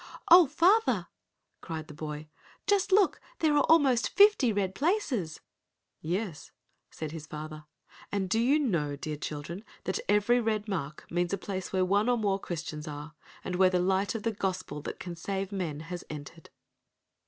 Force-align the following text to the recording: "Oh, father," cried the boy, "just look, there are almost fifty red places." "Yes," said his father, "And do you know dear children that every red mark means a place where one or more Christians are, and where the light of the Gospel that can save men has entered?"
"Oh, 0.31 0.47
father," 0.47 1.09
cried 1.61 1.87
the 1.87 1.93
boy, 1.93 2.27
"just 2.65 2.91
look, 2.91 3.21
there 3.37 3.53
are 3.55 3.63
almost 3.69 4.09
fifty 4.09 4.51
red 4.51 4.73
places." 4.73 5.41
"Yes," 6.01 6.49
said 6.89 7.11
his 7.11 7.27
father, 7.27 7.65
"And 8.11 8.27
do 8.27 8.39
you 8.39 8.57
know 8.57 8.95
dear 8.95 9.15
children 9.15 9.63
that 9.83 9.99
every 10.09 10.41
red 10.41 10.67
mark 10.67 11.05
means 11.11 11.33
a 11.33 11.37
place 11.37 11.71
where 11.71 11.85
one 11.85 12.09
or 12.09 12.17
more 12.17 12.39
Christians 12.39 12.87
are, 12.87 13.13
and 13.43 13.57
where 13.57 13.69
the 13.69 13.77
light 13.77 14.15
of 14.15 14.23
the 14.23 14.31
Gospel 14.31 14.81
that 14.81 14.99
can 14.99 15.15
save 15.15 15.51
men 15.51 15.81
has 15.81 16.03
entered?" 16.09 16.49